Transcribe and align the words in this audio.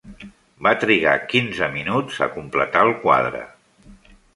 Va 0.67 0.71
trigar 0.83 1.13
quinze 1.35 1.69
minuts 1.77 2.19
a 2.29 2.31
completar 2.41 2.87
el 2.91 2.95
quadre. 3.05 3.49